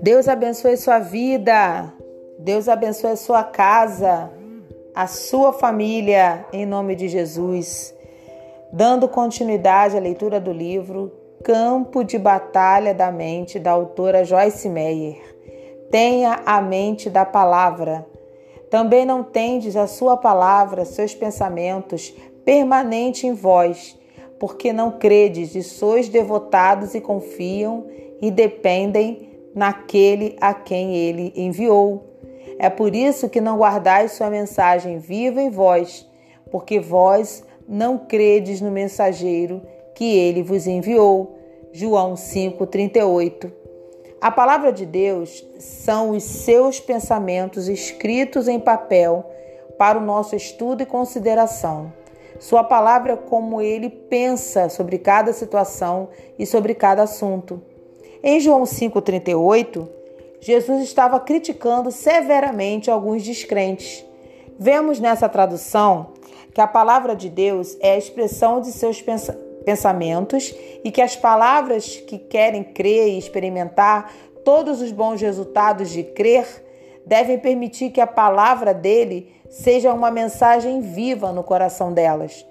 [0.00, 1.92] Deus abençoe sua vida.
[2.38, 4.30] Deus abençoe sua casa,
[4.94, 7.94] a sua família, em nome de Jesus.
[8.72, 11.10] Dando continuidade à leitura do livro
[11.42, 15.16] Campo de Batalha da Mente, da autora Joyce Meyer.
[15.90, 18.06] Tenha a mente da palavra.
[18.70, 22.14] Também não tendes a sua palavra, seus pensamentos,
[22.44, 23.98] permanente em vós,
[24.38, 27.86] porque não credes e sois devotados e confiam
[28.20, 32.04] e dependem naquele a quem ele enviou.
[32.58, 36.06] É por isso que não guardais sua mensagem viva em vós,
[36.50, 39.62] porque vós não credes no mensageiro
[39.94, 41.38] que ele vos enviou.
[41.72, 43.52] João 5:38.
[44.20, 49.24] A palavra de Deus são os seus pensamentos escritos em papel
[49.76, 51.92] para o nosso estudo e consideração.
[52.38, 56.08] Sua palavra é como ele pensa sobre cada situação
[56.38, 57.62] e sobre cada assunto.
[58.22, 59.88] Em João 5,38,
[60.40, 64.04] Jesus estava criticando severamente alguns descrentes.
[64.58, 66.12] Vemos nessa tradução
[66.52, 69.02] que a palavra de Deus é a expressão de seus
[69.64, 74.12] pensamentos e que as palavras que querem crer e experimentar
[74.44, 76.46] todos os bons resultados de crer
[77.06, 82.44] devem permitir que a palavra dele seja uma mensagem viva no coração delas.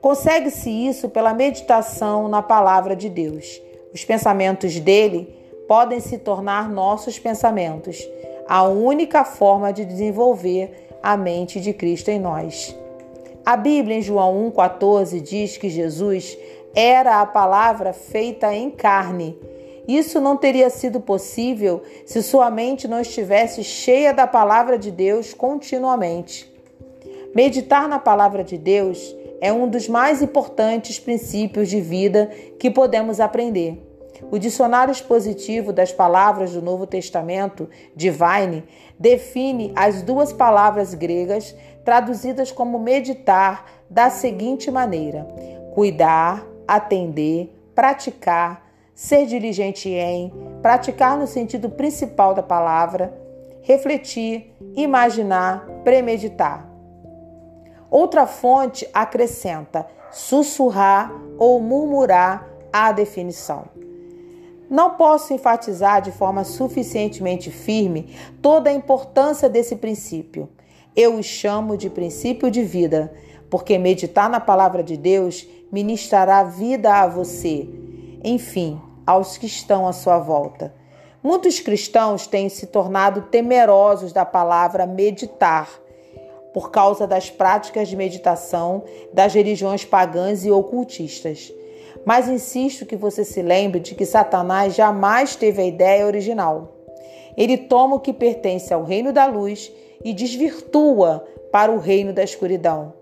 [0.00, 3.60] Consegue-se isso pela meditação na palavra de Deus.
[3.94, 5.34] Os pensamentos dele
[5.66, 8.06] podem se tornar nossos pensamentos,
[8.48, 12.76] a única forma de desenvolver a mente de Cristo em nós.
[13.44, 16.36] A Bíblia, em João 1,14, diz que Jesus
[16.74, 19.36] era a palavra feita em carne.
[19.86, 25.34] Isso não teria sido possível se sua mente não estivesse cheia da palavra de Deus
[25.34, 26.50] continuamente.
[27.34, 33.18] Meditar na palavra de Deus é um dos mais importantes princípios de vida que podemos
[33.18, 33.88] aprender.
[34.30, 38.62] O dicionário expositivo das palavras do Novo Testamento, Divine,
[38.98, 45.26] define as duas palavras gregas traduzidas como meditar da seguinte maneira:
[45.74, 48.61] cuidar, atender, praticar,
[48.94, 53.12] ser diligente em, praticar no sentido principal da palavra,
[53.62, 56.68] refletir, imaginar, premeditar.
[57.90, 63.64] Outra fonte acrescenta sussurrar ou murmurar a definição.
[64.68, 70.48] Não posso enfatizar de forma suficientemente firme toda a importância desse princípio.
[70.96, 73.12] Eu o chamo de princípio de vida,
[73.50, 77.68] porque meditar na palavra de Deus ministrará vida a você,
[78.22, 80.74] enfim, aos que estão à sua volta.
[81.22, 85.68] Muitos cristãos têm se tornado temerosos da palavra meditar
[86.52, 91.52] por causa das práticas de meditação das religiões pagãs e ocultistas.
[92.04, 96.76] Mas insisto que você se lembre de que Satanás jamais teve a ideia original.
[97.36, 99.72] Ele toma o que pertence ao reino da luz
[100.04, 102.92] e desvirtua para o reino da escuridão.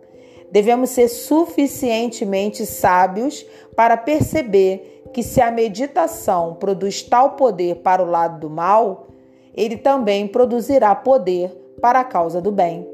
[0.53, 8.09] Devemos ser suficientemente sábios para perceber que se a meditação produz tal poder para o
[8.09, 9.09] lado do mal,
[9.55, 11.51] ele também produzirá poder
[11.81, 12.87] para a causa do bem.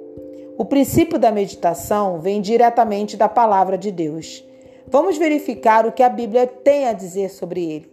[0.59, 4.43] O princípio da meditação vem diretamente da palavra de Deus.
[4.88, 7.93] Vamos verificar o que a Bíblia tem a dizer sobre ele.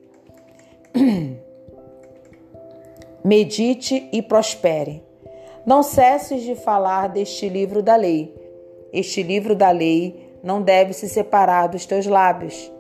[3.23, 5.03] Medite e prospere.
[5.65, 8.33] Não cesses de falar deste livro da lei.
[8.91, 12.72] Este livro da lei não deve se separar dos teus lábios.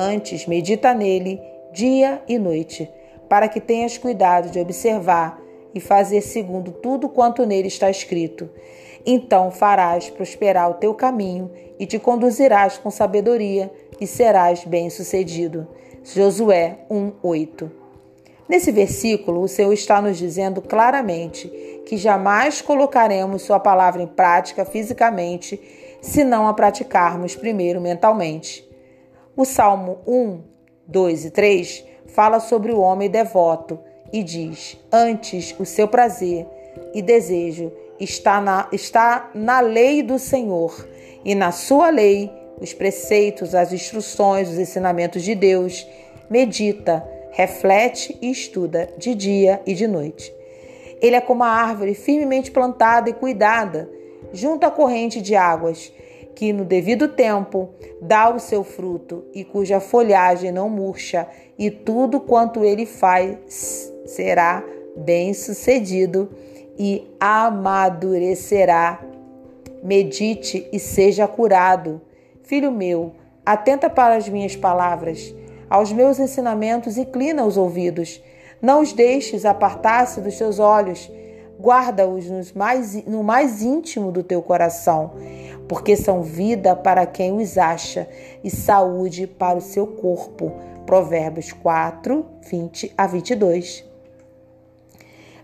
[0.00, 1.42] Antes, medita nele
[1.72, 2.88] dia e noite,
[3.28, 5.42] para que tenhas cuidado de observar
[5.74, 8.48] e fazer segundo tudo quanto nele está escrito.
[9.04, 11.50] Então farás prosperar o teu caminho
[11.80, 15.66] e te conduzirás com sabedoria e serás bem-sucedido.
[16.04, 17.68] Josué 1:8.
[18.48, 21.48] Nesse versículo, o Senhor está nos dizendo claramente
[21.84, 25.60] que jamais colocaremos sua palavra em prática fisicamente
[26.00, 28.67] se não a praticarmos primeiro mentalmente.
[29.38, 30.42] O Salmo 1,
[30.88, 33.78] 2 e 3 fala sobre o homem devoto
[34.12, 36.44] e diz: Antes o seu prazer
[36.92, 37.70] e desejo
[38.00, 40.88] está na, está na lei do Senhor,
[41.24, 42.28] e na sua lei,
[42.60, 45.86] os preceitos, as instruções, os ensinamentos de Deus.
[46.28, 50.34] Medita, reflete e estuda de dia e de noite.
[51.00, 53.88] Ele é como a árvore firmemente plantada e cuidada,
[54.32, 55.92] junto à corrente de águas,
[56.38, 57.70] que no devido tempo
[58.00, 61.26] dá o seu fruto e cuja folhagem não murcha,
[61.58, 64.62] e tudo quanto ele faz será
[64.96, 66.30] bem sucedido
[66.78, 69.04] e amadurecerá.
[69.82, 72.00] Medite e seja curado.
[72.44, 73.14] Filho meu,
[73.44, 75.34] Atenta para as minhas palavras,
[75.68, 78.22] aos meus ensinamentos, inclina os ouvidos.
[78.62, 81.10] Não os deixes apartar-se dos teus olhos.
[81.58, 82.26] Guarda-os
[83.06, 85.14] no mais íntimo do teu coração,
[85.68, 88.08] porque são vida para quem os acha
[88.42, 90.52] e saúde para o seu corpo.
[90.86, 93.84] Provérbios 4, 20 a 22.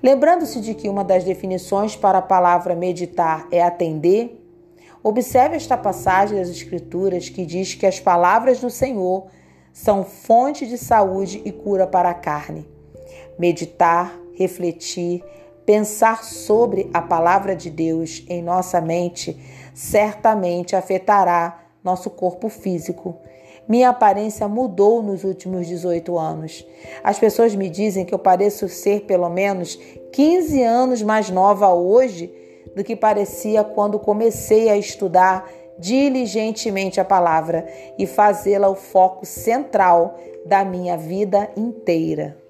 [0.03, 4.41] Lembrando-se de que uma das definições para a palavra meditar é atender,
[5.07, 9.27] Observe esta passagem das Escrituras que diz que as palavras do Senhor
[9.71, 12.67] são fonte de saúde e cura para a carne.
[13.39, 15.23] Meditar, refletir,
[15.65, 19.37] pensar sobre a palavra de Deus em nossa mente
[19.75, 23.17] certamente afetará nosso corpo físico.
[23.67, 26.67] Minha aparência mudou nos últimos 18 anos.
[27.03, 29.79] As pessoas me dizem que eu pareço ser pelo menos
[30.13, 32.33] 15 anos mais nova hoje
[32.77, 37.67] do que parecia quando comecei a estudar diligentemente a palavra
[37.99, 42.44] e fazê-la o foco central da minha vida inteira.